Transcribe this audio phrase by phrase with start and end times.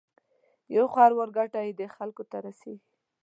[0.75, 2.91] یو خروار ګټه یې دې خلکو ته رسېږي.